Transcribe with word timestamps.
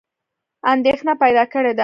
اندېښنه 0.73 1.13
پیدا 1.23 1.43
کړې 1.53 1.71
ده. 1.75 1.79